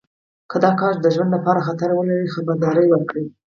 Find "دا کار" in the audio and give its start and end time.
0.63-0.93